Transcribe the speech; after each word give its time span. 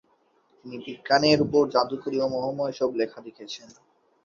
তিনি 0.59 0.77
বিজ্ঞানের 0.85 1.39
ওপর 1.45 1.63
জাদুকরী 1.73 2.17
ও 2.19 2.35
মোহময় 2.35 2.73
সব 2.79 2.89
লেখা 2.99 3.19
লিখেছেন। 3.25 3.67